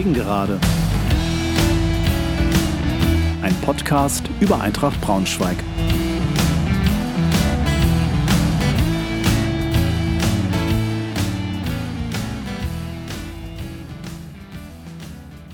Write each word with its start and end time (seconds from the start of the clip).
Gegengerade. 0.00 0.58
Ein 3.42 3.54
Podcast 3.60 4.30
über 4.40 4.58
Eintracht 4.58 4.98
Braunschweig. 5.02 5.58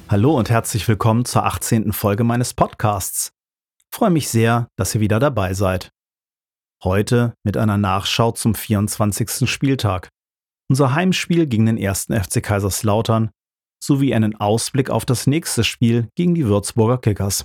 Hallo 0.08 0.38
und 0.38 0.48
herzlich 0.48 0.86
willkommen 0.86 1.24
zur 1.24 1.44
18. 1.44 1.92
Folge 1.92 2.22
meines 2.22 2.54
Podcasts. 2.54 3.32
Freue 3.92 4.10
mich 4.10 4.28
sehr, 4.28 4.68
dass 4.76 4.94
ihr 4.94 5.00
wieder 5.00 5.18
dabei 5.18 5.54
seid. 5.54 5.90
Heute 6.84 7.34
mit 7.42 7.56
einer 7.56 7.78
Nachschau 7.78 8.30
zum 8.30 8.54
24. 8.54 9.50
Spieltag. 9.50 10.08
Unser 10.68 10.94
Heimspiel 10.94 11.48
gegen 11.48 11.66
den 11.66 11.84
1. 11.84 12.04
FC 12.12 12.40
Kaiserslautern 12.40 13.30
sowie 13.82 14.14
einen 14.14 14.36
Ausblick 14.36 14.90
auf 14.90 15.04
das 15.04 15.26
nächste 15.26 15.64
Spiel 15.64 16.08
gegen 16.14 16.34
die 16.34 16.46
Würzburger 16.46 16.98
Kickers. 16.98 17.44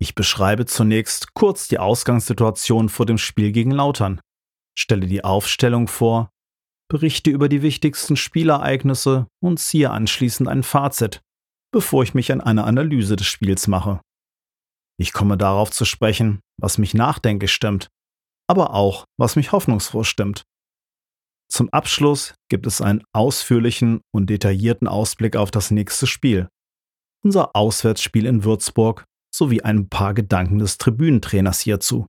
Ich 0.00 0.14
beschreibe 0.14 0.66
zunächst 0.66 1.34
kurz 1.34 1.66
die 1.66 1.78
Ausgangssituation 1.78 2.88
vor 2.88 3.06
dem 3.06 3.18
Spiel 3.18 3.52
gegen 3.52 3.70
Lautern, 3.70 4.20
stelle 4.78 5.06
die 5.06 5.24
Aufstellung 5.24 5.88
vor, 5.88 6.30
berichte 6.90 7.30
über 7.30 7.48
die 7.48 7.62
wichtigsten 7.62 8.16
Spielereignisse 8.16 9.26
und 9.42 9.58
ziehe 9.58 9.90
anschließend 9.90 10.48
ein 10.48 10.62
Fazit, 10.62 11.22
bevor 11.72 12.02
ich 12.02 12.14
mich 12.14 12.30
an 12.30 12.40
eine 12.40 12.64
Analyse 12.64 13.16
des 13.16 13.26
Spiels 13.26 13.66
mache. 13.66 14.00
Ich 15.00 15.12
komme 15.12 15.36
darauf 15.36 15.70
zu 15.70 15.84
sprechen, 15.84 16.40
was 16.60 16.78
mich 16.78 16.94
nachdenklich 16.94 17.52
stimmt, 17.52 17.88
aber 18.46 18.74
auch, 18.74 19.04
was 19.18 19.36
mich 19.36 19.52
hoffnungsfroh 19.52 20.04
stimmt. 20.04 20.44
Zum 21.50 21.68
Abschluss 21.70 22.34
gibt 22.48 22.66
es 22.66 22.80
einen 22.80 23.02
ausführlichen 23.12 24.00
und 24.12 24.28
detaillierten 24.28 24.88
Ausblick 24.88 25.36
auf 25.36 25.50
das 25.50 25.70
nächste 25.70 26.06
Spiel, 26.06 26.48
unser 27.24 27.56
Auswärtsspiel 27.56 28.26
in 28.26 28.44
Würzburg 28.44 29.06
sowie 29.34 29.62
ein 29.62 29.88
paar 29.88 30.14
Gedanken 30.14 30.58
des 30.58 30.78
Tribünentrainers 30.78 31.60
hierzu. 31.60 32.06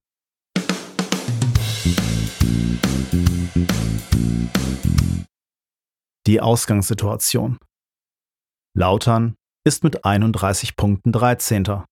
Die 6.27 6.41
Ausgangssituation. 6.41 7.59
Lautern 8.75 9.35
ist 9.65 9.83
mit 9.83 10.03
31 10.03 10.75
Punkten 10.75 11.11
13. 11.11 11.83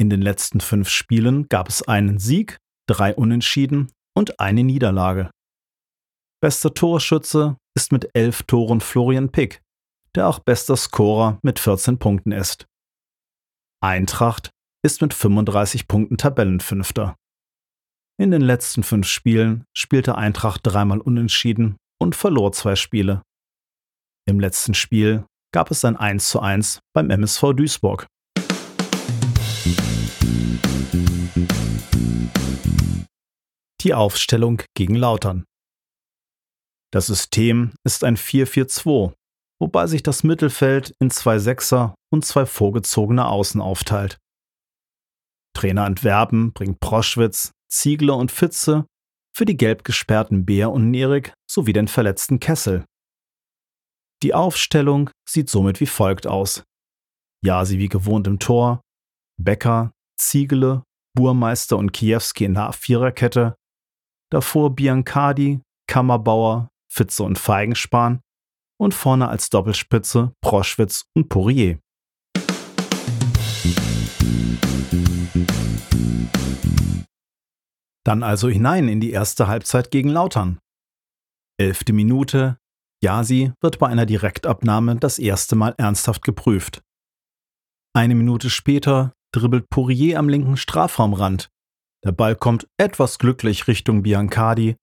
In 0.00 0.10
den 0.10 0.22
letzten 0.22 0.60
fünf 0.60 0.88
Spielen 0.88 1.48
gab 1.48 1.68
es 1.68 1.86
einen 1.86 2.18
Sieg, 2.18 2.58
drei 2.88 3.14
Unentschieden 3.14 3.92
und 4.16 4.40
eine 4.40 4.64
Niederlage. 4.64 5.30
Bester 6.40 6.74
Torschütze 6.74 7.56
ist 7.76 7.92
mit 7.92 8.10
elf 8.14 8.42
Toren 8.44 8.80
Florian 8.80 9.30
Pick, 9.30 9.60
der 10.14 10.28
auch 10.28 10.40
bester 10.40 10.76
Scorer 10.76 11.38
mit 11.42 11.58
14 11.58 11.98
Punkten 11.98 12.32
ist. 12.32 12.66
Eintracht 13.80 14.50
ist 14.84 15.02
mit 15.02 15.14
35 15.14 15.86
Punkten 15.86 16.16
Tabellenfünfter. 16.16 17.16
In 18.20 18.30
den 18.30 18.42
letzten 18.42 18.82
fünf 18.82 19.06
Spielen 19.06 19.64
spielte 19.76 20.16
Eintracht 20.16 20.60
dreimal 20.64 21.00
unentschieden 21.00 21.76
und 22.00 22.16
verlor 22.16 22.52
zwei 22.52 22.74
Spiele. 22.74 23.22
Im 24.26 24.40
letzten 24.40 24.74
Spiel 24.74 25.24
gab 25.52 25.70
es 25.70 25.84
ein 25.84 25.96
1:1 25.96 26.80
beim 26.92 27.10
MSV 27.10 27.52
Duisburg. 27.54 28.06
Die 33.80 33.94
Aufstellung 33.94 34.62
gegen 34.74 34.94
Lautern. 34.94 35.44
Das 36.92 37.06
System 37.06 37.72
ist 37.84 38.04
ein 38.04 38.16
4-4-2, 38.16 39.12
wobei 39.60 39.86
sich 39.86 40.02
das 40.02 40.24
Mittelfeld 40.24 40.94
in 41.00 41.10
zwei 41.10 41.38
Sechser 41.38 41.94
und 42.10 42.24
zwei 42.24 42.46
vorgezogene 42.46 43.26
Außen 43.26 43.60
aufteilt. 43.60 44.18
Trainer 45.54 45.84
Antwerpen 45.84 46.52
bringt 46.52 46.80
Proschwitz, 46.80 47.52
Ziegler 47.70 48.16
und 48.16 48.32
Fitze 48.32 48.86
für 49.36 49.44
die 49.44 49.56
gelb 49.56 49.84
gesperrten 49.84 50.44
Bär 50.44 50.70
und 50.70 50.90
Nerik 50.90 51.32
sowie 51.48 51.72
den 51.72 51.88
verletzten 51.88 52.40
Kessel. 52.40 52.84
Die 54.22 54.34
Aufstellung 54.34 55.10
sieht 55.28 55.48
somit 55.48 55.80
wie 55.80 55.86
folgt 55.86 56.26
aus. 56.26 56.64
Jasi 57.44 57.78
wie 57.78 57.88
gewohnt 57.88 58.26
im 58.26 58.40
Tor, 58.40 58.80
Becker, 59.40 59.92
Ziegele, 60.20 60.82
Burmeister 61.18 61.76
und 61.76 61.90
Kiewski 61.92 62.44
in 62.44 62.54
der 62.54 62.72
Viererkette, 62.72 63.56
davor 64.30 64.76
Biancardi, 64.76 65.60
Kammerbauer, 65.88 66.70
Fitze 66.88 67.24
und 67.24 67.40
Feigenspan 67.40 68.20
und 68.80 68.94
vorne 68.94 69.28
als 69.28 69.50
Doppelspitze 69.50 70.32
Proschwitz 70.40 71.06
und 71.16 71.28
Poirier. 71.28 71.80
Dann 78.04 78.22
also 78.22 78.48
hinein 78.48 78.86
in 78.86 79.00
die 79.00 79.10
erste 79.10 79.48
Halbzeit 79.48 79.90
gegen 79.90 80.10
Lautern. 80.10 80.60
Elfte 81.58 81.92
Minute. 81.92 82.58
Jasi 83.02 83.52
wird 83.60 83.80
bei 83.80 83.88
einer 83.88 84.06
Direktabnahme 84.06 84.94
das 84.94 85.18
erste 85.18 85.56
Mal 85.56 85.74
ernsthaft 85.78 86.22
geprüft. 86.22 86.80
Eine 87.92 88.14
Minute 88.14 88.50
später 88.50 89.14
dribbelt 89.34 89.68
Poirier 89.70 90.18
am 90.18 90.28
linken 90.28 90.56
Strafraumrand. 90.56 91.50
Der 92.04 92.12
Ball 92.12 92.36
kommt 92.36 92.68
etwas 92.76 93.18
glücklich 93.18 93.66
Richtung 93.66 94.02
Biancardi, 94.02 94.76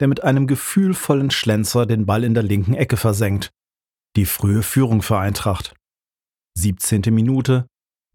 der 0.00 0.08
mit 0.08 0.22
einem 0.22 0.46
gefühlvollen 0.46 1.30
Schlenzer 1.30 1.86
den 1.86 2.06
Ball 2.06 2.24
in 2.24 2.34
der 2.34 2.42
linken 2.42 2.74
Ecke 2.74 2.96
versenkt. 2.96 3.50
Die 4.16 4.26
frühe 4.26 4.62
Führung 4.62 5.02
für 5.02 5.18
Eintracht. 5.18 5.74
17. 6.56 7.02
Minute. 7.10 7.66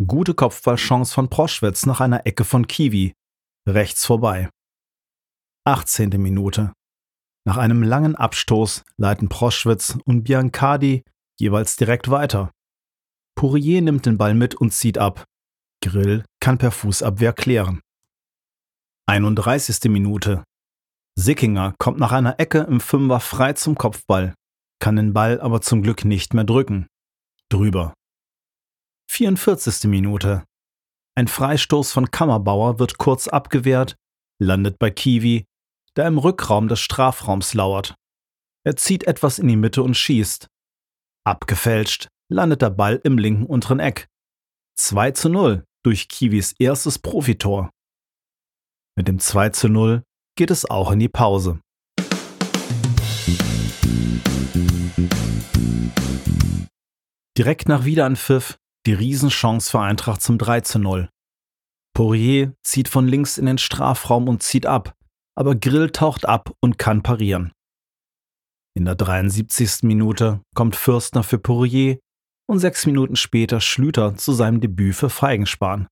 Gute 0.05 0.33
Kopfballchance 0.33 1.13
von 1.13 1.29
Proschwitz 1.29 1.85
nach 1.85 2.01
einer 2.01 2.25
Ecke 2.25 2.43
von 2.43 2.67
Kiwi. 2.67 3.13
Rechts 3.67 4.05
vorbei. 4.05 4.49
18. 5.65 6.09
Minute. 6.21 6.73
Nach 7.45 7.57
einem 7.57 7.83
langen 7.83 8.15
Abstoß 8.15 8.83
leiten 8.97 9.29
Proschwitz 9.29 9.97
und 10.05 10.23
Biancardi 10.23 11.03
jeweils 11.39 11.75
direkt 11.75 12.09
weiter. 12.09 12.51
Pourier 13.35 13.81
nimmt 13.81 14.05
den 14.05 14.17
Ball 14.17 14.33
mit 14.33 14.55
und 14.55 14.71
zieht 14.71 14.97
ab. 14.97 15.25
Grill 15.83 16.23
kann 16.39 16.57
per 16.57 16.71
Fußabwehr 16.71 17.33
klären. 17.33 17.81
31. 19.05 19.91
Minute. 19.91 20.45
Sickinger 21.19 21.75
kommt 21.77 21.99
nach 21.99 22.13
einer 22.13 22.39
Ecke 22.39 22.59
im 22.59 22.79
Fünfer 22.79 23.19
frei 23.19 23.51
zum 23.51 23.75
Kopfball, 23.75 24.33
kann 24.79 24.95
den 24.95 25.11
Ball 25.11 25.41
aber 25.41 25.59
zum 25.59 25.81
Glück 25.81 26.05
nicht 26.05 26.33
mehr 26.33 26.45
drücken. 26.45 26.87
Drüber. 27.49 27.93
44. 29.11 29.83
Minute. 29.89 30.45
Ein 31.15 31.27
Freistoß 31.27 31.91
von 31.91 32.09
Kammerbauer 32.09 32.79
wird 32.79 32.97
kurz 32.97 33.27
abgewehrt, 33.27 33.97
landet 34.39 34.79
bei 34.79 34.89
Kiwi, 34.89 35.45
der 35.97 36.07
im 36.07 36.17
Rückraum 36.17 36.69
des 36.69 36.79
Strafraums 36.79 37.53
lauert. 37.53 37.93
Er 38.65 38.77
zieht 38.77 39.03
etwas 39.03 39.37
in 39.37 39.49
die 39.49 39.57
Mitte 39.57 39.83
und 39.83 39.97
schießt. 39.97 40.47
Abgefälscht 41.25 42.07
landet 42.31 42.61
der 42.61 42.69
Ball 42.69 43.01
im 43.03 43.17
linken 43.17 43.45
unteren 43.45 43.81
Eck. 43.81 44.07
2 44.75 45.11
zu 45.11 45.27
0 45.27 45.65
durch 45.83 46.07
Kiwis 46.07 46.53
erstes 46.59 46.97
Profitor. 46.97 47.69
Mit 48.95 49.07
dem 49.07 49.19
2 49.19 49.49
zu 49.49 49.69
0 49.69 50.03
geht 50.35 50.51
es 50.51 50.69
auch 50.69 50.91
in 50.91 50.99
die 50.99 51.09
Pause. 51.09 51.59
Direkt 57.37 57.67
nach 57.67 57.85
Wiederanpfiff 57.85 58.57
die 58.85 58.93
Riesenchance 58.93 59.71
für 59.71 59.79
Eintracht 59.79 60.21
zum 60.21 60.37
3 60.37 60.61
zu 60.61 60.79
0. 60.79 61.09
Poirier 61.95 62.53
zieht 62.63 62.87
von 62.87 63.07
links 63.07 63.37
in 63.37 63.45
den 63.45 63.57
Strafraum 63.57 64.27
und 64.27 64.43
zieht 64.43 64.65
ab, 64.65 64.95
aber 65.35 65.55
Grill 65.55 65.91
taucht 65.91 66.25
ab 66.25 66.53
und 66.59 66.77
kann 66.77 67.03
parieren. 67.03 67.51
In 68.75 68.85
der 68.85 68.95
73. 68.95 69.83
Minute 69.83 70.41
kommt 70.55 70.75
Fürstner 70.75 71.23
für 71.23 71.37
Poirier 71.37 71.99
und 72.49 72.59
sechs 72.59 72.85
Minuten 72.85 73.15
später 73.15 73.61
Schlüter 73.61 74.15
zu 74.15 74.33
seinem 74.33 74.61
Debüt 74.61 74.95
für 74.95 75.09
Feigenspan. 75.09 75.87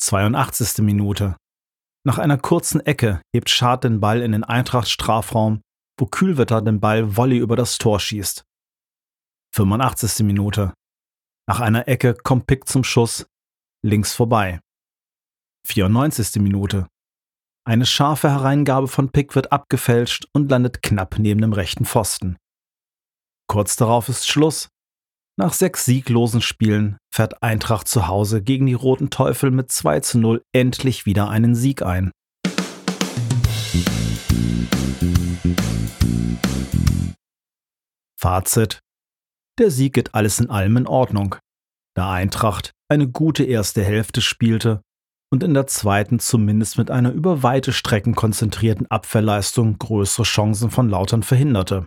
82. 0.00 0.78
Minute. 0.78 1.36
Nach 2.06 2.18
einer 2.18 2.36
kurzen 2.36 2.80
Ecke 2.80 3.22
hebt 3.34 3.48
Schad 3.48 3.84
den 3.84 4.00
Ball 4.00 4.20
in 4.20 4.32
den 4.32 4.44
Eintracht-Strafraum, 4.44 5.62
wo 5.98 6.06
Kühlwetter 6.06 6.60
den 6.60 6.80
Ball 6.80 7.16
Volley 7.16 7.38
über 7.38 7.56
das 7.56 7.78
Tor 7.78 8.00
schießt. 8.00 8.44
85. 9.54 10.26
Minute. 10.26 10.74
Nach 11.48 11.60
einer 11.60 11.88
Ecke 11.88 12.14
kommt 12.14 12.46
Pick 12.46 12.68
zum 12.68 12.84
Schuss, 12.84 13.26
links 13.82 14.14
vorbei. 14.14 14.60
94. 15.66 16.42
Minute. 16.42 16.88
Eine 17.66 17.86
scharfe 17.86 18.30
Hereingabe 18.30 18.88
von 18.88 19.10
Pick 19.10 19.34
wird 19.34 19.52
abgefälscht 19.52 20.26
und 20.34 20.50
landet 20.50 20.82
knapp 20.82 21.18
neben 21.18 21.40
dem 21.40 21.54
rechten 21.54 21.86
Pfosten. 21.86 22.36
Kurz 23.48 23.76
darauf 23.76 24.10
ist 24.10 24.28
Schluss 24.28 24.68
nach 25.36 25.52
sechs 25.52 25.84
sieglosen 25.84 26.40
Spielen 26.40 26.96
fährt 27.12 27.42
Eintracht 27.42 27.88
zu 27.88 28.06
Hause 28.06 28.42
gegen 28.42 28.66
die 28.66 28.74
Roten 28.74 29.10
Teufel 29.10 29.50
mit 29.50 29.70
2 29.70 30.00
zu 30.00 30.18
0 30.18 30.42
endlich 30.52 31.06
wieder 31.06 31.28
einen 31.28 31.54
Sieg 31.54 31.82
ein. 31.82 32.12
Fazit. 38.16 38.78
Der 39.58 39.70
Sieg 39.70 39.92
geht 39.92 40.14
alles 40.14 40.40
in 40.40 40.50
allem 40.50 40.76
in 40.76 40.86
Ordnung, 40.86 41.36
da 41.94 42.12
Eintracht 42.12 42.72
eine 42.88 43.08
gute 43.08 43.44
erste 43.44 43.84
Hälfte 43.84 44.20
spielte 44.20 44.82
und 45.32 45.42
in 45.42 45.54
der 45.54 45.66
zweiten 45.66 46.20
zumindest 46.20 46.78
mit 46.78 46.90
einer 46.90 47.12
über 47.12 47.42
weite 47.42 47.72
Strecken 47.72 48.14
konzentrierten 48.14 48.90
Abwehrleistung 48.90 49.78
größere 49.78 50.24
Chancen 50.24 50.70
von 50.70 50.88
Lautern 50.88 51.22
verhinderte. 51.22 51.86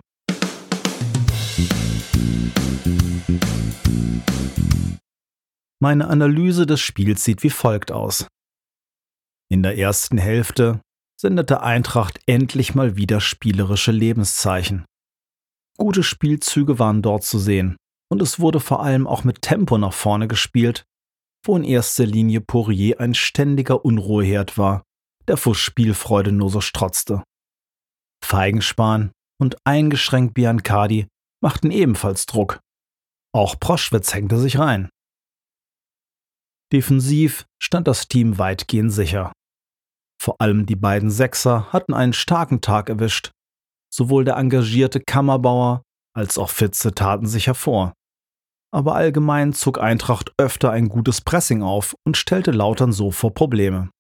Meine 5.80 6.08
Analyse 6.08 6.66
des 6.66 6.82
Spiels 6.82 7.24
sieht 7.24 7.44
wie 7.44 7.50
folgt 7.50 7.92
aus. 7.92 8.28
In 9.50 9.64
der 9.64 9.78
ersten 9.78 10.18
Hälfte 10.18 10.82
sendete 11.20 11.62
Eintracht 11.62 12.20
endlich 12.26 12.76
mal 12.76 12.96
wieder 12.98 13.22
spielerische 13.22 13.92
Lebenszeichen. 13.92 14.86
Gute 15.78 16.04
Spielzüge 16.04 16.80
waren 16.80 17.02
dort 17.02 17.24
zu 17.24 17.40
sehen, 17.40 17.78
und 18.10 18.22
es 18.22 18.40
wurde 18.40 18.60
vor 18.60 18.84
allem 18.84 19.08
auch 19.08 19.24
mit 19.24 19.42
Tempo 19.42 19.78
nach 19.78 19.94
vorne 19.94 20.28
gespielt, 20.28 20.84
wo 21.46 21.56
in 21.56 21.64
erster 21.64 22.06
Linie 22.06 22.42
Poirier 22.42 23.00
ein 23.00 23.14
ständiger 23.14 23.86
Unruheherd 23.86 24.58
war, 24.58 24.84
der 25.28 25.38
vor 25.38 25.56
Spielfreude 25.56 26.32
nur 26.32 26.50
so 26.50 26.62
strotzte. 26.62 27.24
Feigenspan 28.24 29.12
und 29.40 29.58
eingeschränkt 29.64 30.34
Biancardi 30.34 31.08
machten 31.42 31.72
ebenfalls 31.72 32.26
Druck. 32.26 32.60
Auch 33.38 33.60
Proschwitz 33.60 34.16
hängte 34.16 34.40
sich 34.40 34.58
rein. 34.58 34.90
Defensiv 36.74 37.46
stand 37.62 37.88
das 37.88 38.08
Team 38.08 38.40
weitgehend 38.40 38.92
sicher. 38.92 39.32
Vor 40.20 40.42
allem 40.42 40.66
die 40.66 40.76
beiden 40.76 41.12
Sechser 41.12 41.72
hatten 41.72 41.94
einen 41.94 42.14
starken 42.14 42.62
Tag 42.62 42.90
erwischt. 42.90 43.30
Sowohl 43.94 44.26
der 44.26 44.38
engagierte 44.38 45.00
Kammerbauer 45.00 45.84
als 46.16 46.40
auch 46.40 46.50
Fitze 46.50 46.96
taten 46.96 47.28
sich 47.28 47.46
hervor. 47.46 47.94
Aber 48.74 48.96
allgemein 48.96 49.54
zog 49.54 49.80
Eintracht 49.80 50.34
öfter 50.40 50.72
ein 50.72 50.90
gutes 50.90 51.22
Pressing 51.22 51.62
auf 51.62 51.96
und 52.08 52.18
stellte 52.18 52.50
Lautern 52.50 52.92
so 52.92 53.12
vor 53.12 53.36
Probleme. 53.36 53.92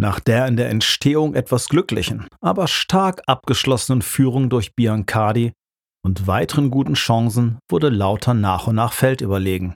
Nach 0.00 0.20
der 0.20 0.46
in 0.46 0.56
der 0.56 0.70
Entstehung 0.70 1.34
etwas 1.34 1.68
glücklichen, 1.68 2.28
aber 2.40 2.68
stark 2.68 3.22
abgeschlossenen 3.26 4.02
Führung 4.02 4.50
durch 4.50 4.76
Biancardi 4.76 5.52
und 6.08 6.26
weiteren 6.26 6.70
guten 6.70 6.94
Chancen 6.94 7.58
wurde 7.70 7.90
Lautern 7.90 8.40
nach 8.40 8.66
und 8.66 8.76
nach 8.76 8.94
feldüberlegen. 8.94 9.74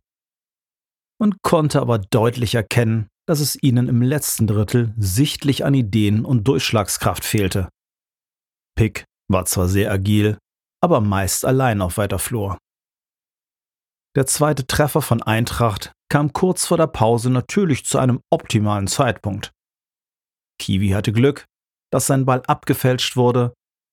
Und 1.21 1.43
konnte 1.43 1.83
aber 1.83 1.99
deutlich 1.99 2.55
erkennen, 2.55 3.09
dass 3.29 3.41
es 3.41 3.63
ihnen 3.63 3.87
im 3.87 4.01
letzten 4.01 4.47
Drittel 4.47 4.95
sichtlich 4.97 5.67
an 5.67 5.75
Ideen 5.75 6.25
und 6.25 6.49
Durchschlagskraft 6.49 7.23
fehlte. 7.23 7.69
Pick 8.79 9.05
war 9.31 9.45
zwar 9.45 9.69
sehr 9.69 9.93
agil, 9.93 10.39
aber 10.83 11.03
meist 11.03 11.45
allein 11.45 11.83
auf 11.83 11.99
weiter 11.99 12.19
Flur. 12.19 12.57
Der 14.17 14.25
zweite 14.25 14.67
Treffer 14.67 15.03
von 15.03 15.23
Eintracht 15.23 15.93
kam 16.09 16.33
kurz 16.33 16.67
vor 16.67 16.79
der 16.79 16.87
Pause 16.87 17.29
natürlich 17.29 17.85
zu 17.85 17.99
einem 17.99 18.21
optimalen 18.31 18.87
Zeitpunkt. 18.87 19.53
Kiwi 20.59 20.91
hatte 20.91 21.13
Glück, 21.13 21.45
dass 21.93 22.07
sein 22.07 22.25
Ball 22.25 22.43
abgefälscht 22.47 23.17
wurde, 23.17 23.53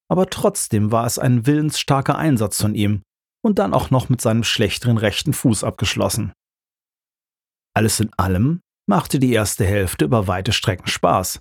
aber 0.10 0.30
trotzdem 0.30 0.92
war 0.92 1.06
es 1.06 1.20
ein 1.20 1.46
willensstarker 1.46 2.18
Einsatz 2.18 2.62
von 2.62 2.76
ihm 2.76 3.04
und 3.42 3.60
dann 3.60 3.74
auch 3.74 3.92
noch 3.92 4.10
mit 4.10 4.22
seinem 4.22 4.44
schlechteren 4.44 4.98
rechten 4.98 5.34
Fuß 5.34 5.64
abgeschlossen. 5.64 6.34
Alles 7.76 8.00
in 8.00 8.12
allem 8.18 8.62
machte 8.88 9.20
die 9.20 9.32
erste 9.32 9.66
Hälfte 9.66 10.06
über 10.06 10.28
weite 10.28 10.52
Strecken 10.52 10.88
Spaß. 10.88 11.40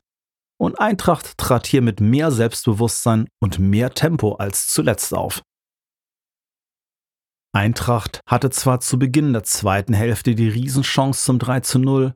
Und 0.61 0.79
Eintracht 0.79 1.39
trat 1.39 1.67
hier 1.67 1.83
mit 1.83 2.01
mehr 2.01 2.31
Selbstbewusstsein 2.31 3.29
und 3.41 3.59
mehr 3.59 3.95
Tempo 3.95 4.35
als 4.35 4.69
zuletzt 4.69 5.15
auf. 5.15 5.41
Eintracht 7.55 8.21
hatte 8.29 8.51
zwar 8.51 8.81
zu 8.81 8.99
Beginn 8.99 9.33
der 9.33 9.45
zweiten 9.45 9.95
Hälfte 9.95 10.35
die 10.35 10.49
Riesenchance 10.49 11.25
zum 11.25 11.39
3 11.39 11.61
zu 11.61 11.79
0, 11.79 12.13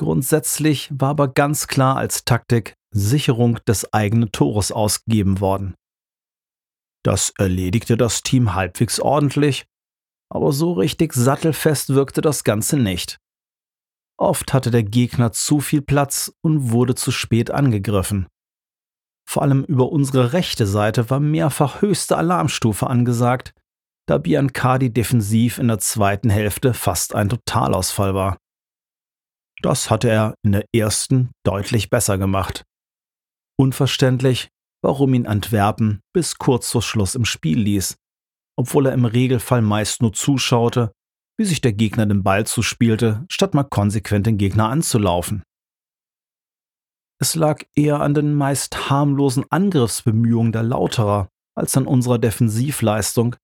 grundsätzlich 0.00 0.90
war 0.90 1.10
aber 1.10 1.28
ganz 1.28 1.68
klar 1.68 1.96
als 1.96 2.24
Taktik 2.24 2.74
Sicherung 2.90 3.58
des 3.68 3.92
eigenen 3.92 4.32
Tores 4.32 4.72
ausgegeben 4.72 5.40
worden. 5.40 5.74
Das 7.04 7.34
erledigte 7.36 7.98
das 7.98 8.22
Team 8.22 8.54
halbwegs 8.54 8.98
ordentlich, 8.98 9.66
aber 10.30 10.52
so 10.52 10.72
richtig 10.72 11.12
sattelfest 11.12 11.90
wirkte 11.90 12.22
das 12.22 12.44
Ganze 12.44 12.78
nicht. 12.78 13.18
Oft 14.18 14.54
hatte 14.54 14.70
der 14.70 14.84
Gegner 14.84 15.32
zu 15.32 15.60
viel 15.60 15.82
Platz 15.82 16.32
und 16.40 16.70
wurde 16.70 16.94
zu 16.94 17.10
spät 17.10 17.50
angegriffen. 17.50 18.26
Vor 19.28 19.42
allem 19.42 19.64
über 19.64 19.92
unsere 19.92 20.32
rechte 20.32 20.66
Seite 20.66 21.10
war 21.10 21.20
mehrfach 21.20 21.82
höchste 21.82 22.16
Alarmstufe 22.16 22.86
angesagt, 22.86 23.52
da 24.08 24.16
Biancardi 24.16 24.90
defensiv 24.90 25.58
in 25.58 25.68
der 25.68 25.78
zweiten 25.78 26.30
Hälfte 26.30 26.72
fast 26.72 27.14
ein 27.14 27.28
Totalausfall 27.28 28.14
war. 28.14 28.38
Das 29.62 29.90
hatte 29.90 30.08
er 30.08 30.34
in 30.42 30.52
der 30.52 30.64
ersten 30.74 31.30
deutlich 31.44 31.90
besser 31.90 32.18
gemacht. 32.18 32.64
Unverständlich, 33.58 34.48
warum 34.82 35.14
ihn 35.14 35.26
Antwerpen 35.26 36.00
bis 36.14 36.36
kurz 36.36 36.70
vor 36.70 36.82
Schluss 36.82 37.14
im 37.14 37.24
Spiel 37.24 37.60
ließ, 37.60 37.96
obwohl 38.56 38.86
er 38.86 38.94
im 38.94 39.04
Regelfall 39.04 39.60
meist 39.60 40.00
nur 40.00 40.12
zuschaute 40.12 40.92
wie 41.40 41.46
sich 41.46 41.62
der 41.62 41.72
Gegner 41.72 42.04
den 42.04 42.22
Ball 42.22 42.46
zuspielte, 42.46 43.24
statt 43.30 43.54
mal 43.54 43.64
konsequent 43.64 44.26
den 44.26 44.36
Gegner 44.36 44.68
anzulaufen. 44.68 45.42
Es 47.18 47.34
lag 47.34 47.62
eher 47.74 48.00
an 48.00 48.12
den 48.12 48.34
meist 48.34 48.90
harmlosen 48.90 49.46
Angriffsbemühungen 49.48 50.52
der 50.52 50.64
Lauterer 50.64 51.30
als 51.56 51.78
an 51.78 51.86
unserer 51.86 52.18
Defensivleistung, 52.18 53.36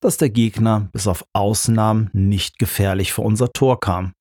dass 0.00 0.18
der 0.18 0.30
Gegner 0.30 0.88
bis 0.92 1.08
auf 1.08 1.24
Ausnahmen 1.32 2.10
nicht 2.12 2.60
gefährlich 2.60 3.12
vor 3.12 3.24
unser 3.24 3.52
Tor 3.52 3.80
kam. 3.80 4.12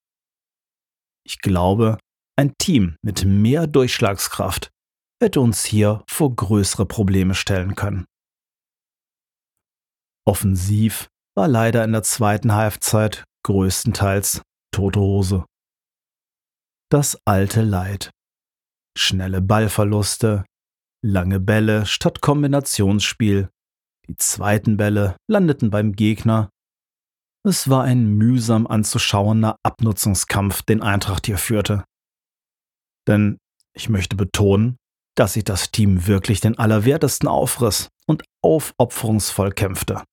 Ich 1.24 1.40
glaube, 1.40 1.98
ein 2.38 2.54
Team 2.58 2.96
mit 3.02 3.26
mehr 3.26 3.68
Durchschlagskraft 3.68 4.72
hätte 5.22 5.42
uns 5.42 5.64
hier 5.64 6.04
vor 6.10 6.36
größere 6.36 6.86
Probleme 6.86 7.36
stellen 7.36 7.76
können. 7.76 8.06
Offensiv 10.26 11.08
war 11.36 11.48
leider 11.48 11.84
in 11.84 11.92
der 11.92 12.04
zweiten 12.04 12.54
Halbzeit 12.54 13.24
größtenteils 13.44 14.42
tote 14.72 15.00
Hose. 15.00 15.46
Das 16.90 17.18
alte 17.26 17.62
Leid. 17.62 18.12
Schnelle 18.98 19.42
Ballverluste, 19.42 20.46
lange 21.04 21.40
Bälle 21.40 21.86
statt 21.86 22.22
Kombinationsspiel, 22.22 23.50
die 24.08 24.18
zweiten 24.18 24.78
Bälle 24.78 25.16
landeten 25.30 25.70
beim 25.70 25.94
Gegner. 25.94 26.50
Es 27.44 27.70
war 27.70 27.84
ein 27.84 28.06
mühsam 28.06 28.68
anzuschauender 28.68 29.56
Abnutzungskampf, 29.64 30.62
den 30.62 30.84
Eintracht 30.84 31.26
hier 31.26 31.40
führte. 31.40 31.86
Denn 33.08 33.40
ich 33.74 33.90
möchte 33.90 34.16
betonen, 34.16 34.78
dass 35.16 35.34
sich 35.34 35.44
das 35.44 35.72
Team 35.72 36.06
wirklich 36.06 36.40
den 36.40 36.60
Allerwertesten 36.60 37.28
aufriss 37.28 37.90
und 38.06 38.24
aufopferungsvoll 38.44 39.52
kämpfte. 39.52 40.04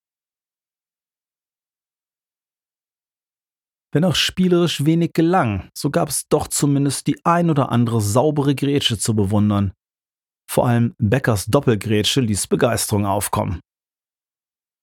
Wenn 3.92 4.04
auch 4.04 4.14
spielerisch 4.14 4.85
wenig 4.85 5.12
gelang, 5.12 5.70
so 5.76 5.90
gab 5.90 6.08
es 6.08 6.28
doch 6.28 6.49
zumindest 6.49 7.06
die 7.06 7.25
ein 7.25 7.50
oder 7.50 7.70
andere 7.73 8.00
saubere 8.00 8.54
Grätsche 8.54 8.99
zu 8.99 9.14
bewundern. 9.14 9.73
Vor 10.50 10.66
allem 10.66 10.94
Beckers 10.99 11.47
Doppelgrätsche 11.47 12.20
ließ 12.20 12.47
Begeisterung 12.47 13.06
aufkommen. 13.06 13.61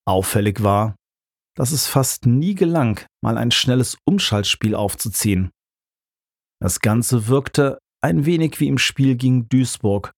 Auffällig 0.07 0.61
war, 0.63 0.95
dass 1.55 1.71
es 1.71 1.87
fast 1.87 2.25
nie 2.25 2.53
gelang, 2.53 3.05
mal 3.21 3.37
ein 3.37 3.51
schnelles 3.51 3.97
Umschaltspiel 4.05 4.75
aufzuziehen. 4.75 5.51
Das 6.61 6.79
Ganze 6.79 7.27
wirkte 7.27 7.79
ein 8.01 8.25
wenig 8.25 8.59
wie 8.59 8.67
im 8.67 8.77
Spiel 8.77 9.15
gegen 9.15 9.47
Duisburg, 9.49 10.11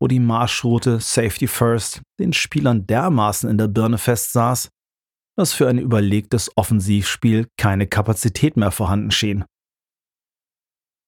wo 0.00 0.08
die 0.08 0.20
Marschroute 0.20 1.00
Safety 1.00 1.46
First 1.46 2.02
den 2.18 2.32
Spielern 2.32 2.86
dermaßen 2.86 3.48
in 3.48 3.58
der 3.58 3.68
Birne 3.68 3.98
festsaß, 3.98 4.68
dass 5.36 5.52
für 5.52 5.68
ein 5.68 5.78
überlegtes 5.78 6.50
Offensivspiel 6.56 7.48
keine 7.58 7.86
Kapazität 7.86 8.56
mehr 8.56 8.70
vorhanden 8.70 9.10
schien. 9.10 9.44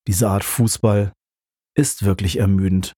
Diese 0.07 0.29
Art 0.29 0.45
Fußball 0.45 1.13
ist 1.77 2.05
wirklich 2.05 2.39
ermüdend. 2.39 2.93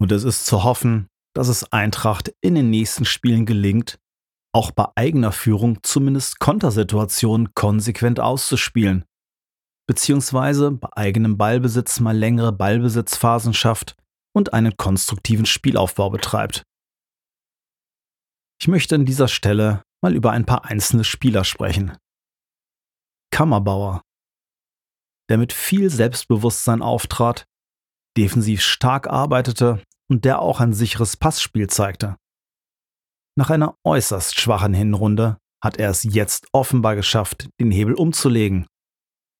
Und 0.00 0.12
es 0.12 0.24
ist 0.24 0.46
zu 0.46 0.64
hoffen, 0.64 1.08
dass 1.34 1.48
es 1.48 1.72
Eintracht 1.72 2.32
in 2.40 2.54
den 2.54 2.70
nächsten 2.70 3.04
Spielen 3.04 3.46
gelingt, 3.46 3.98
auch 4.52 4.70
bei 4.70 4.86
eigener 4.96 5.32
Führung 5.32 5.82
zumindest 5.82 6.40
Kontersituationen 6.40 7.54
konsequent 7.54 8.20
auszuspielen, 8.20 9.04
beziehungsweise 9.86 10.72
bei 10.72 10.88
eigenem 10.92 11.38
Ballbesitz 11.38 12.00
mal 12.00 12.16
längere 12.16 12.52
Ballbesitzphasen 12.52 13.54
schafft 13.54 13.96
und 14.32 14.52
einen 14.52 14.76
konstruktiven 14.76 15.46
Spielaufbau 15.46 16.10
betreibt. 16.10 16.64
Ich 18.60 18.68
möchte 18.68 18.94
an 18.94 19.06
dieser 19.06 19.28
Stelle 19.28 19.82
mal 20.02 20.14
über 20.14 20.32
ein 20.32 20.46
paar 20.46 20.64
einzelne 20.64 21.04
Spieler 21.04 21.44
sprechen. 21.44 21.96
Kammerbauer, 23.30 24.02
der 25.28 25.38
mit 25.38 25.52
viel 25.52 25.90
Selbstbewusstsein 25.90 26.82
auftrat, 26.82 27.44
defensiv 28.16 28.62
stark 28.62 29.06
arbeitete 29.06 29.82
und 30.08 30.24
der 30.24 30.40
auch 30.40 30.60
ein 30.60 30.72
sicheres 30.72 31.16
Passspiel 31.16 31.68
zeigte. 31.68 32.16
Nach 33.38 33.50
einer 33.50 33.76
äußerst 33.84 34.38
schwachen 34.38 34.74
Hinrunde 34.74 35.38
hat 35.62 35.78
er 35.78 35.90
es 35.90 36.04
jetzt 36.04 36.48
offenbar 36.52 36.96
geschafft, 36.96 37.48
den 37.60 37.70
Hebel 37.70 37.94
umzulegen. 37.94 38.66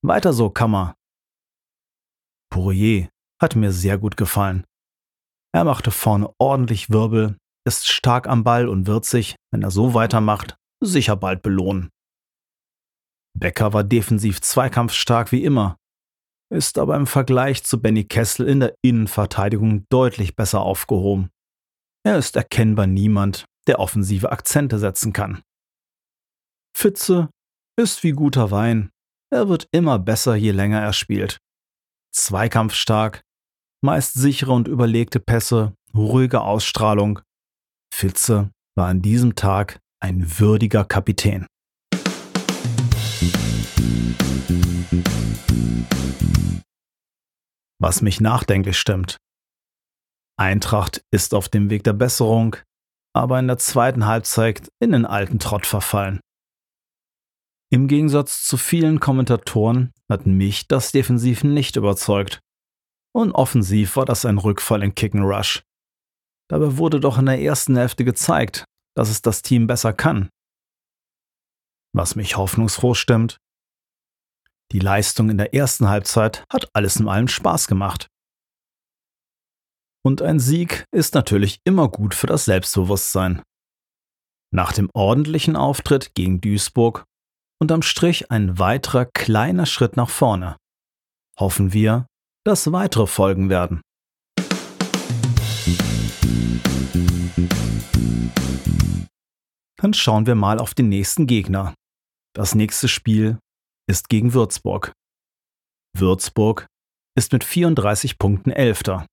Weiter 0.03 0.33
so, 0.33 0.51
Kammer. 0.51 0.95
Pourier 2.51 3.09
hat 3.41 3.57
mir 3.57 3.73
sehr 3.73 3.99
gut 3.99 4.17
gefallen. 4.17 4.65
Er 5.53 5.65
machte 5.65 5.91
vorne 5.91 6.33
ordentlich 6.39 6.91
Wirbel, 6.91 7.37
ist 7.67 7.89
stark 7.89 8.29
am 8.29 8.45
Ball 8.45 8.69
und 8.69 8.87
wird 8.87 9.05
sich, 9.05 9.37
wenn 9.53 9.63
er 9.63 9.71
so 9.71 9.95
weitermacht, 9.95 10.57
sicher 10.83 11.17
bald 11.17 11.43
belohnen. 11.43 11.91
Becker 13.39 13.73
war 13.73 13.85
defensiv 13.85 14.41
zweikampfstark 14.41 15.33
wie 15.33 15.45
immer, 15.45 15.77
ist 16.53 16.79
aber 16.79 16.97
im 16.97 17.07
Vergleich 17.07 17.65
zu 17.65 17.81
Benny 17.81 18.05
Kessel 18.05 18.49
in 18.49 18.61
der 18.61 18.75
Innenverteidigung 18.83 19.87
deutlich 19.89 20.37
besser 20.37 20.61
aufgehoben. 20.61 21.31
Er 22.05 22.19
ist 22.19 22.37
erkennbar 22.37 22.87
niemand, 22.87 23.45
der 23.67 23.79
offensive 23.79 24.33
Akzente 24.33 24.79
setzen 24.79 25.13
kann. 25.13 25.43
Fitze 26.77 27.31
ist 27.79 28.03
wie 28.03 28.13
guter 28.13 28.51
Wein. 28.51 28.91
Er 29.33 29.49
wird 29.49 29.69
immer 29.73 29.99
besser, 29.99 30.35
je 30.35 30.51
länger 30.51 30.81
er 30.81 30.93
spielt. 30.93 31.39
Zweikampfstark, 32.13 33.23
meist 33.83 34.15
sichere 34.15 34.53
und 34.53 34.69
überlegte 34.69 35.21
Pässe, 35.21 35.75
ruhige 35.95 36.41
Ausstrahlung. 36.41 37.21
Fitze 37.93 38.51
war 38.77 38.89
an 38.89 39.03
diesem 39.03 39.35
Tag 39.35 39.79
ein 40.01 40.39
würdiger 40.39 40.85
Kapitän. 40.85 41.47
Was 47.79 48.03
mich 48.03 48.21
nachdenklich 48.21 48.79
stimmt. 48.79 49.17
Eintracht 50.39 51.03
ist 51.11 51.35
auf 51.35 51.49
dem 51.49 51.71
Weg 51.71 51.85
der 51.85 51.93
Besserung, 51.93 52.57
aber 53.13 53.39
in 53.39 53.49
der 53.49 53.59
zweiten 53.59 54.07
Halbzeit 54.07 54.71
in 54.81 54.93
den 54.93 55.07
alten 55.07 55.39
Trott 55.39 55.67
verfallen. 55.67 56.21
Im 57.73 57.87
Gegensatz 57.87 58.45
zu 58.45 58.57
vielen 58.57 58.99
Kommentatoren 59.01 59.93
hat 60.11 60.27
mich 60.27 60.67
das 60.67 60.93
defensiv 60.93 61.45
nicht 61.45 61.77
überzeugt. 61.77 62.41
Und 63.13 63.33
offensiv 63.33 63.97
war 63.97 64.05
das 64.05 64.25
ein 64.25 64.39
Rückfall 64.39 64.83
in 64.83 64.95
Kicken 64.95 65.23
Rush. 65.23 65.63
Dabei 66.49 66.77
wurde 66.79 67.01
doch 67.01 67.19
in 67.19 67.27
der 67.27 67.41
ersten 67.41 67.77
Hälfte 67.77 68.05
gezeigt, 68.05 68.65
dass 68.97 69.09
es 69.09 69.23
das 69.23 69.43
Team 69.43 69.67
besser 69.67 69.93
kann. 69.93 70.31
Was 71.93 72.17
mich 72.17 72.37
hoffnungsfroh 72.37 72.95
stimmt, 72.95 73.39
die 74.73 74.79
Leistung 74.79 75.31
in 75.31 75.39
der 75.39 75.53
ersten 75.53 75.89
Halbzeit 75.89 76.45
hat 76.53 76.69
alles 76.75 76.97
in 76.97 77.09
allem 77.09 77.27
Spaß 77.27 77.67
gemacht. 77.67 78.07
Und 80.03 80.23
ein 80.23 80.39
Sieg 80.39 80.85
ist 80.93 81.15
natürlich 81.15 81.61
immer 81.65 81.89
gut 81.89 82.15
für 82.15 82.27
das 82.27 82.47
Selbstbewusstsein. 82.47 83.43
Nach 84.53 84.73
dem 84.73 84.91
ordentlichen 84.95 85.57
Auftritt 85.57 86.15
gegen 86.15 86.41
Duisburg 86.41 87.05
unterm 87.61 87.83
Strich 87.83 88.31
ein 88.31 88.59
weiterer 88.59 89.05
kleiner 89.05 89.67
Schritt 89.67 89.97
nach 89.97 90.09
vorne. 90.09 90.57
Hoffen 91.39 91.73
wir, 91.73 92.07
dass 92.45 92.73
weitere 92.73 93.07
folgen 93.07 93.51
werden. 93.51 93.83
Dann 99.77 99.95
schauen 99.95 100.27
wir 100.27 100.35
mal 100.35 100.59
auf 100.59 100.75
den 100.75 100.89
nächsten 100.89 101.27
Gegner. 101.27 101.75
Das 102.35 102.55
nächste 102.55 102.89
Spiel 102.89 103.39
ist 103.89 104.09
gegen 104.09 104.35
Würzburg. 104.35 104.93
Würzburg 105.97 106.67
ist 107.17 107.33
mit 107.33 107.45
34 107.45 108.19
Punkten 108.19 108.51
Elfter. 108.51 109.07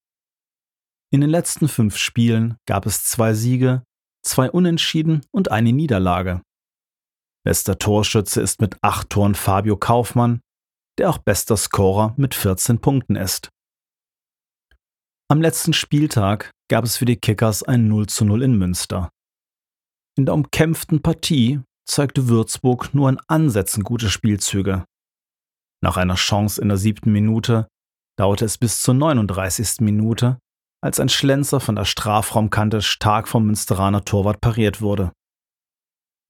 In 1.10 1.22
den 1.22 1.30
letzten 1.30 1.70
fünf 1.70 1.96
Spielen 1.96 2.58
gab 2.66 2.86
es 2.86 3.06
zwei 3.06 3.34
Siege, 3.34 3.84
zwei 4.24 4.52
Unentschieden 4.52 5.26
und 5.32 5.52
eine 5.52 5.72
Niederlage. 5.72 6.42
Bester 7.46 7.80
Torschütze 7.80 8.42
ist 8.42 8.60
mit 8.60 8.78
acht 8.82 9.10
Toren 9.10 9.34
Fabio 9.34 9.78
Kaufmann, 9.78 10.42
der 10.98 11.10
auch 11.10 11.20
bester 11.20 11.56
Scorer 11.56 12.14
mit 12.18 12.36
14 12.36 12.80
Punkten 12.80 13.16
ist. 13.16 13.50
Am 15.30 15.42
letzten 15.42 15.72
Spieltag 15.72 16.52
gab 16.70 16.84
es 16.84 16.98
für 16.98 17.06
die 17.06 17.16
Kickers 17.16 17.64
ein 17.64 17.88
0 17.88 18.08
zu 18.08 18.26
0 18.26 18.44
in 18.44 18.58
Münster. 18.58 19.10
In 20.18 20.26
der 20.26 20.34
umkämpften 20.34 21.02
Partie 21.02 21.62
zeigte 21.86 22.28
Würzburg 22.28 22.94
nur 22.94 23.08
in 23.08 23.20
Ansätzen 23.28 23.84
gute 23.84 24.10
Spielzüge. 24.10 24.84
Nach 25.82 25.96
einer 25.96 26.16
Chance 26.16 26.62
in 26.62 26.68
der 26.68 26.78
siebten 26.78 27.14
Minute 27.14 27.68
dauerte 28.18 28.44
es 28.44 28.58
bis 28.58 28.82
zur 28.82 28.96
39. 28.96 29.82
Minute, 29.82 30.40
als 30.88 31.02
ein 31.02 31.10
Schlenzer 31.10 31.60
von 31.60 31.76
der 31.76 31.84
Strafraumkante 31.84 32.82
stark 32.82 33.28
vom 33.28 33.46
Münsteraner 33.46 34.06
Torwart 34.06 34.40
pariert 34.40 34.82
wurde. 34.82 35.12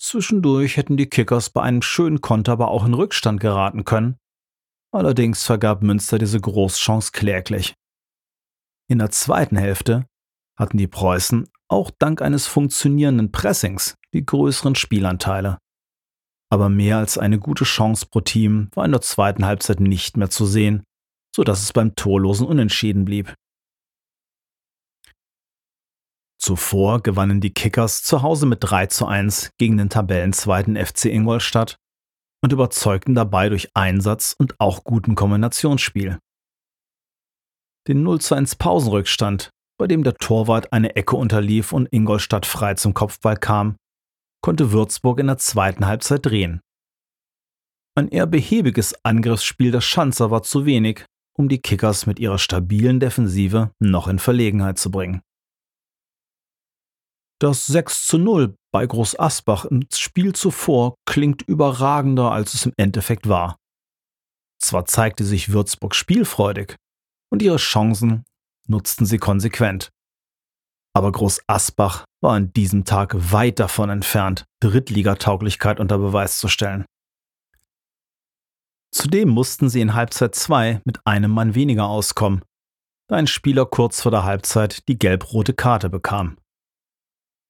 Zwischendurch 0.01 0.77
hätten 0.77 0.97
die 0.97 1.07
Kickers 1.07 1.51
bei 1.51 1.61
einem 1.61 1.83
schönen 1.83 2.21
Konter 2.21 2.53
aber 2.53 2.69
auch 2.69 2.83
in 2.83 2.95
Rückstand 2.95 3.39
geraten 3.39 3.85
können. 3.85 4.17
Allerdings 4.91 5.43
vergab 5.43 5.83
Münster 5.83 6.17
diese 6.17 6.41
Großchance 6.41 7.11
kläglich. 7.11 7.75
In 8.89 8.97
der 8.97 9.11
zweiten 9.11 9.57
Hälfte 9.57 10.07
hatten 10.57 10.77
die 10.77 10.87
Preußen 10.87 11.47
auch 11.67 11.91
dank 11.99 12.23
eines 12.23 12.47
funktionierenden 12.47 13.31
Pressings 13.31 13.95
die 14.11 14.25
größeren 14.25 14.73
Spielanteile. 14.73 15.59
Aber 16.49 16.69
mehr 16.69 16.97
als 16.97 17.19
eine 17.19 17.37
gute 17.37 17.63
Chance 17.63 18.07
pro 18.09 18.21
Team 18.21 18.69
war 18.73 18.85
in 18.85 18.91
der 18.91 19.01
zweiten 19.01 19.45
Halbzeit 19.45 19.81
nicht 19.81 20.17
mehr 20.17 20.31
zu 20.31 20.47
sehen, 20.47 20.83
so 21.35 21.43
dass 21.43 21.61
es 21.61 21.73
beim 21.73 21.95
torlosen 21.95 22.47
Unentschieden 22.47 23.05
blieb. 23.05 23.35
Zuvor 26.47 27.03
gewannen 27.03 27.41
die 27.41 27.53
Kickers 27.53 28.03
zu 28.03 28.21
Hause 28.21 28.45
mit 28.45 28.59
3 28.61 28.85
zu 28.85 29.05
1 29.05 29.51
gegen 29.57 29.75
den 29.75 29.89
Tabellenzweiten 29.89 30.77
FC 30.77 31.07
Ingolstadt 31.07 31.75
und 32.41 32.53
überzeugten 32.53 33.15
dabei 33.15 33.49
durch 33.49 33.69
Einsatz 33.73 34.33
und 34.39 34.57
auch 34.57 34.85
guten 34.85 35.15
Kombinationsspiel. 35.15 36.19
Den 37.89 38.01
0 38.01 38.21
zu 38.21 38.35
1 38.35 38.55
Pausenrückstand, 38.55 39.49
bei 39.77 39.87
dem 39.87 40.05
der 40.05 40.15
Torwart 40.15 40.71
eine 40.71 40.95
Ecke 40.95 41.17
unterlief 41.17 41.73
und 41.73 41.91
Ingolstadt 41.91 42.45
frei 42.45 42.75
zum 42.75 42.93
Kopfball 42.93 43.35
kam, 43.35 43.75
konnte 44.41 44.71
Würzburg 44.71 45.19
in 45.19 45.27
der 45.27 45.39
zweiten 45.39 45.85
Halbzeit 45.85 46.25
drehen. 46.25 46.61
Ein 47.97 48.07
eher 48.07 48.25
behäbiges 48.25 48.95
Angriffsspiel 49.03 49.71
der 49.71 49.81
Schanzer 49.81 50.31
war 50.31 50.43
zu 50.43 50.65
wenig, 50.65 51.03
um 51.37 51.49
die 51.49 51.59
Kickers 51.59 52.05
mit 52.05 52.19
ihrer 52.19 52.39
stabilen 52.39 53.01
Defensive 53.01 53.71
noch 53.79 54.07
in 54.07 54.17
Verlegenheit 54.17 54.79
zu 54.79 54.91
bringen. 54.91 55.21
Das 57.39 57.67
6 57.67 58.07
zu 58.07 58.17
0 58.17 58.57
bei 58.73 58.85
Groß 58.85 59.19
Asbach 59.19 59.65
im 59.65 59.85
Spiel 59.93 60.33
zuvor 60.33 60.95
klingt 61.05 61.43
überragender, 61.43 62.31
als 62.31 62.55
es 62.55 62.65
im 62.65 62.73
Endeffekt 62.77 63.29
war. 63.29 63.57
Zwar 64.59 64.85
zeigte 64.85 65.23
sich 65.23 65.51
Würzburg 65.51 65.93
spielfreudig 65.93 66.75
und 67.31 67.43
ihre 67.43 67.57
Chancen 67.57 68.23
nutzten 68.67 69.05
sie 69.05 69.19
konsequent. 69.19 69.91
Aber 70.95 71.11
Groß 71.11 71.41
Asbach 71.45 72.05
war 72.23 72.33
an 72.33 72.51
diesem 72.53 72.85
Tag 72.85 73.13
weit 73.31 73.59
davon 73.59 73.91
entfernt, 73.91 74.45
Drittligatauglichkeit 74.63 75.79
unter 75.79 75.99
Beweis 75.99 76.39
zu 76.39 76.47
stellen. 76.47 76.85
Zudem 78.91 79.29
mussten 79.29 79.69
sie 79.69 79.81
in 79.81 79.93
Halbzeit 79.93 80.33
2 80.33 80.81
mit 80.85 81.05
einem 81.05 81.29
Mann 81.29 81.53
weniger 81.53 81.85
auskommen, 81.85 82.41
da 83.07 83.17
ein 83.17 83.27
Spieler 83.27 83.67
kurz 83.67 84.01
vor 84.01 84.11
der 84.11 84.23
Halbzeit 84.23 84.87
die 84.87 84.97
gelb-rote 84.97 85.53
Karte 85.53 85.91
bekam. 85.91 86.37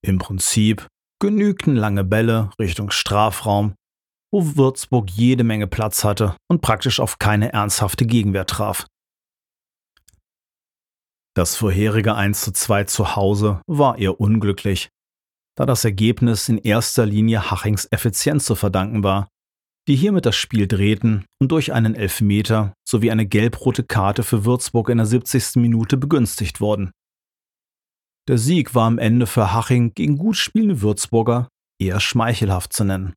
Im 0.07 0.19
Prinzip 0.19 0.87
genügten 1.19 1.75
lange 1.75 2.05
Bälle 2.05 2.51
Richtung 2.59 2.91
Strafraum, 2.91 3.75
wo 4.31 4.55
Würzburg 4.55 5.09
jede 5.11 5.43
Menge 5.43 5.67
Platz 5.67 6.05
hatte 6.05 6.37
und 6.49 6.61
praktisch 6.61 7.01
auf 7.01 7.19
keine 7.19 7.51
ernsthafte 7.51 8.05
Gegenwehr 8.05 8.45
traf. 8.45 8.85
Das 11.35 11.57
vorherige 11.57 12.15
1 12.15 12.39
zu 12.39 12.53
2 12.53 12.85
zu 12.85 13.17
Hause 13.17 13.61
war 13.67 13.97
eher 13.97 14.21
unglücklich, 14.21 14.89
da 15.57 15.65
das 15.65 15.83
Ergebnis 15.83 16.47
in 16.47 16.57
erster 16.57 17.05
Linie 17.05 17.51
Hachings 17.51 17.85
Effizienz 17.91 18.45
zu 18.45 18.55
verdanken 18.55 19.03
war, 19.03 19.27
die 19.89 19.95
hiermit 19.97 20.25
das 20.25 20.37
Spiel 20.37 20.67
drehten 20.67 21.25
und 21.41 21.51
durch 21.51 21.73
einen 21.73 21.95
Elfmeter 21.95 22.73
sowie 22.87 23.11
eine 23.11 23.25
gelb-rote 23.25 23.83
Karte 23.83 24.23
für 24.23 24.45
Würzburg 24.45 24.87
in 24.87 24.97
der 24.97 25.05
70. 25.05 25.57
Minute 25.57 25.97
begünstigt 25.97 26.61
wurden. 26.61 26.91
Der 28.27 28.37
Sieg 28.37 28.75
war 28.75 28.87
am 28.87 28.97
Ende 28.97 29.25
für 29.25 29.53
Haching 29.53 29.93
gegen 29.93 30.17
gut 30.17 30.35
spielende 30.35 30.81
Würzburger 30.81 31.47
eher 31.79 31.99
schmeichelhaft 31.99 32.73
zu 32.73 32.83
nennen. 32.83 33.13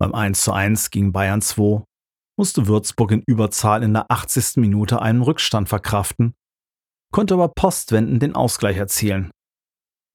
Beim 0.00 0.14
1:1 0.14 0.90
gegen 0.90 1.12
Bayern 1.12 1.40
2 1.40 1.84
musste 2.36 2.66
Würzburg 2.66 3.12
in 3.12 3.22
Überzahl 3.26 3.82
in 3.82 3.94
der 3.94 4.10
80. 4.10 4.56
Minute 4.56 5.00
einen 5.00 5.22
Rückstand 5.22 5.68
verkraften, 5.68 6.34
konnte 7.12 7.34
aber 7.34 7.48
postwendend 7.48 8.22
den 8.22 8.34
Ausgleich 8.34 8.76
erzielen. 8.76 9.30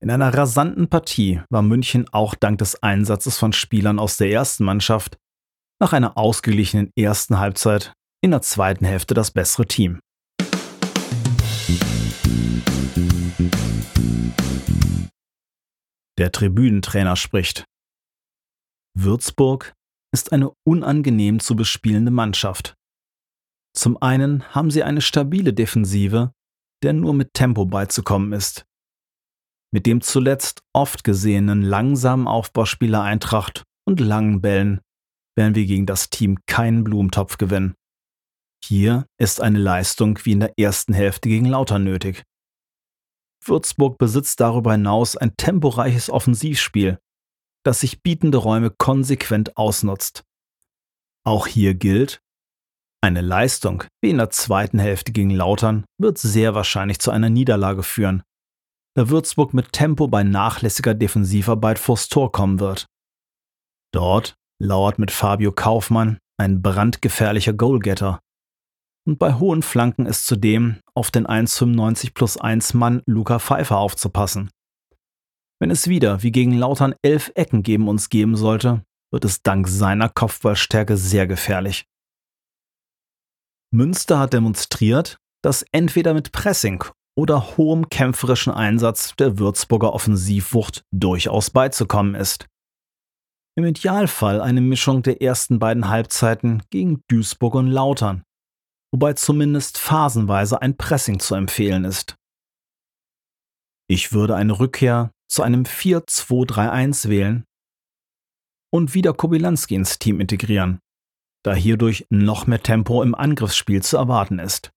In 0.03 0.11
einer 0.11 0.33
rasanten 0.33 0.89
Partie 0.89 1.41
war 1.49 1.61
München 1.61 2.07
auch 2.11 2.35
dank 2.35 2.57
des 2.57 2.83
Einsatzes 2.83 3.37
von 3.37 3.53
Spielern 3.53 3.97
aus 3.97 4.17
der 4.17 4.29
ersten 4.29 4.65
Mannschaft 4.65 5.17
nach 5.79 5.93
einer 5.93 6.17
ausgeglichenen 6.17 6.91
ersten 6.97 7.39
Halbzeit 7.39 7.93
in 8.23 8.31
der 8.31 8.41
zweiten 8.41 8.85
Hälfte 8.85 9.13
das 9.13 9.31
bessere 9.31 9.65
Team. 9.65 9.99
Der 16.17 16.31
Tribünentrainer 16.31 17.15
spricht. 17.15 17.65
Würzburg 18.97 19.73
ist 20.13 20.33
eine 20.33 20.51
unangenehm 20.67 21.39
zu 21.39 21.55
bespielende 21.55 22.11
Mannschaft. 22.11 22.75
Zum 23.73 24.01
einen 24.01 24.43
haben 24.53 24.69
sie 24.69 24.83
eine 24.83 25.01
stabile 25.01 25.53
Defensive, 25.53 26.33
der 26.83 26.93
nur 26.93 27.13
mit 27.13 27.33
Tempo 27.33 27.65
beizukommen 27.65 28.33
ist. 28.33 28.65
Mit 29.73 29.85
dem 29.85 30.01
zuletzt 30.01 30.61
oft 30.73 31.03
gesehenen 31.03 31.61
langsamen 31.61 32.27
Aufbauspieler 32.27 33.01
Eintracht 33.01 33.63
und 33.87 34.01
langen 34.01 34.41
Bällen 34.41 34.81
werden 35.37 35.55
wir 35.55 35.65
gegen 35.65 35.85
das 35.85 36.09
Team 36.09 36.39
keinen 36.45 36.83
Blumentopf 36.83 37.37
gewinnen. 37.37 37.75
Hier 38.63 39.05
ist 39.17 39.41
eine 39.41 39.59
Leistung 39.59 40.19
wie 40.23 40.33
in 40.33 40.41
der 40.41 40.53
ersten 40.59 40.93
Hälfte 40.93 41.29
gegen 41.29 41.45
Lauter 41.45 41.79
nötig. 41.79 42.23
Würzburg 43.43 43.97
besitzt 43.97 44.39
darüber 44.39 44.73
hinaus 44.73 45.17
ein 45.17 45.35
temporeiches 45.35 46.09
Offensivspiel, 46.09 46.99
das 47.63 47.79
sich 47.79 48.01
bietende 48.01 48.37
Räume 48.37 48.69
konsequent 48.71 49.57
ausnutzt. 49.57 50.23
Auch 51.23 51.47
hier 51.47 51.73
gilt, 51.73 52.21
eine 53.03 53.21
Leistung 53.21 53.83
wie 54.01 54.11
in 54.11 54.17
der 54.17 54.29
zweiten 54.29 54.77
Hälfte 54.77 55.11
gegen 55.11 55.31
Lautern 55.31 55.85
wird 55.97 56.19
sehr 56.19 56.53
wahrscheinlich 56.53 56.99
zu 56.99 57.09
einer 57.09 57.29
Niederlage 57.29 57.81
führen, 57.81 58.21
da 58.95 59.09
Würzburg 59.09 59.53
mit 59.53 59.71
Tempo 59.71 60.07
bei 60.07 60.23
nachlässiger 60.23 60.93
Defensivarbeit 60.93 61.79
vors 61.79 62.09
Tor 62.09 62.31
kommen 62.31 62.59
wird. 62.59 62.85
Dort 63.93 64.35
lauert 64.59 64.99
mit 64.99 65.11
Fabio 65.11 65.51
Kaufmann 65.51 66.19
ein 66.37 66.61
brandgefährlicher 66.61 67.53
Goalgetter. 67.53 68.19
Und 69.07 69.17
bei 69.17 69.33
hohen 69.33 69.63
Flanken 69.63 70.05
ist 70.05 70.27
zudem 70.27 70.79
auf 70.93 71.09
den 71.09 71.25
1,95 71.25 72.13
plus 72.13 72.37
1 72.37 72.73
Mann 72.75 73.01
Luca 73.05 73.39
Pfeiffer 73.39 73.77
aufzupassen. 73.77 74.51
Wenn 75.59 75.71
es 75.71 75.87
wieder 75.87 76.23
wie 76.23 76.31
gegen 76.31 76.57
Lautern 76.57 76.95
elf 77.01 77.31
Ecken 77.35 77.63
geben 77.63 77.87
uns 77.87 78.09
geben 78.09 78.35
sollte, 78.35 78.83
wird 79.11 79.25
es 79.25 79.43
dank 79.43 79.67
seiner 79.67 80.09
Kopfballstärke 80.09 80.97
sehr 80.97 81.27
gefährlich. 81.27 81.85
Münster 83.73 84.19
hat 84.19 84.33
demonstriert, 84.33 85.17
dass 85.43 85.65
entweder 85.71 86.13
mit 86.13 86.31
Pressing 86.31 86.83
oder 87.15 87.57
hohem 87.57 87.89
kämpferischen 87.89 88.53
Einsatz 88.53 89.15
der 89.17 89.37
Würzburger 89.37 89.93
Offensivwucht 89.93 90.83
durchaus 90.91 91.49
beizukommen 91.49 92.15
ist. 92.15 92.47
Im 93.57 93.65
Idealfall 93.65 94.41
eine 94.41 94.61
Mischung 94.61 95.03
der 95.03 95.21
ersten 95.21 95.59
beiden 95.59 95.89
Halbzeiten 95.89 96.63
gegen 96.69 97.01
Duisburg 97.09 97.55
und 97.55 97.67
Lautern, 97.67 98.23
wobei 98.91 99.13
zumindest 99.13 99.77
phasenweise 99.77 100.61
ein 100.61 100.77
Pressing 100.77 101.19
zu 101.19 101.35
empfehlen 101.35 101.85
ist. 101.85 102.15
Ich 103.89 104.13
würde 104.13 104.35
eine 104.35 104.59
Rückkehr 104.59 105.11
zu 105.29 105.43
einem 105.43 105.63
4-2-3-1 105.63 107.09
wählen 107.09 107.45
und 108.73 108.93
wieder 108.93 109.13
Kobylanski 109.13 109.75
ins 109.75 109.99
Team 109.99 110.19
integrieren, 110.19 110.79
da 111.43 111.53
hierdurch 111.53 112.05
noch 112.09 112.47
mehr 112.47 112.63
Tempo 112.63 113.03
im 113.03 113.15
Angriffsspiel 113.15 113.81
zu 113.81 113.97
erwarten 113.97 114.39
ist. 114.39 114.71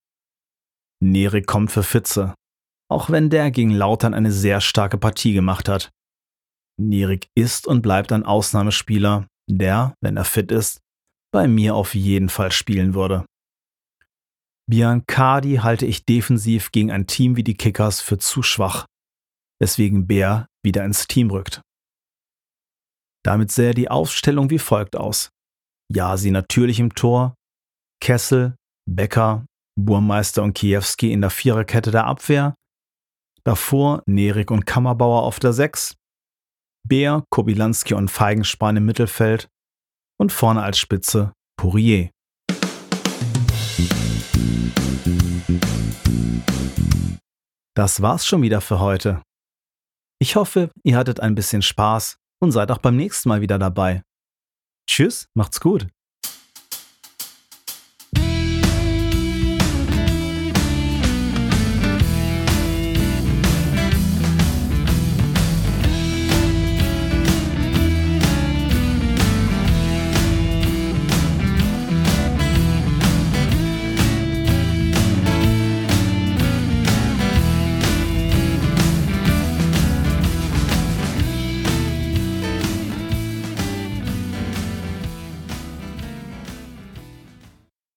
Nerik 1.01 1.47
kommt 1.47 1.71
für 1.71 1.83
Fitze, 1.83 2.35
auch 2.91 3.11
wenn 3.11 3.31
der 3.31 3.51
gegen 3.51 3.71
Lautern 3.71 4.15
eine 4.15 4.33
sehr 4.33 4.61
starke 4.61 4.99
Partie 4.99 5.33
gemacht 5.33 5.69
hat. 5.69 5.91
Nerik 6.81 7.29
ist 7.35 7.67
und 7.67 7.83
bleibt 7.83 8.11
ein 8.13 8.25
Ausnahmespieler, 8.25 9.27
der, 9.49 9.95
wenn 10.01 10.17
er 10.17 10.25
fit 10.25 10.51
ist, 10.51 10.81
bei 11.33 11.47
mir 11.47 11.75
auf 11.75 11.95
jeden 11.95 12.29
Fall 12.29 12.53
spielen 12.53 12.95
würde. 12.95 13.27
Biancardi 14.71 15.57
halte 15.57 15.87
ich 15.87 16.05
defensiv 16.05 16.73
gegen 16.73 16.91
ein 16.91 17.07
Team 17.07 17.37
wie 17.37 17.45
die 17.45 17.57
Kickers 17.57 18.01
für 18.01 18.19
zu 18.19 18.43
schwach 18.43 18.87
weswegen 19.61 20.07
Bär 20.07 20.47
wieder 20.63 20.85
ins 20.85 21.07
Team 21.07 21.31
rückt. 21.31 21.63
Damit 23.25 23.51
sähe 23.51 23.73
die 23.73 23.91
Aufstellung 23.91 24.51
wie 24.51 24.59
folgt 24.59 24.97
aus. 24.97 25.31
Jasi 25.91 26.31
natürlich 26.31 26.81
im 26.81 26.95
Tor, 26.95 27.35
Kessel, 28.03 28.57
Becker, 28.87 29.47
Burmeister 29.81 30.43
und 30.43 30.55
Kiewski 30.55 31.13
in 31.13 31.21
der 31.21 31.31
Viererkette 31.31 31.91
der 31.91 32.05
Abwehr, 32.05 32.55
davor 33.45 34.03
Nerik 34.07 34.51
und 34.51 34.67
Kammerbauer 34.67 35.23
auf 35.23 35.41
der 35.41 35.53
Sechs, 35.53 35.97
Bär, 36.87 37.25
Kobilanski 37.31 37.95
und 37.95 38.11
Feigenspan 38.11 38.77
im 38.77 38.85
Mittelfeld 38.85 39.49
und 40.21 40.33
vorne 40.33 40.63
als 40.63 40.79
Spitze 40.79 41.33
Pourier. 41.59 42.11
Das 47.77 48.01
war's 48.03 48.27
schon 48.27 48.43
wieder 48.43 48.61
für 48.61 48.79
heute. 48.79 49.21
Ich 50.21 50.37
hoffe, 50.37 50.71
ihr 50.85 50.97
hattet 50.97 51.21
ein 51.21 51.35
bisschen 51.35 51.61
Spaß 51.61 52.19
und 52.41 52.53
seid 52.53 52.71
auch 52.71 52.79
beim 52.79 52.97
nächsten 52.97 53.29
Mal 53.29 53.41
wieder 53.41 53.59
dabei. 53.59 54.03
Tschüss, 54.89 55.29
macht's 55.35 55.61
gut. 55.61 55.89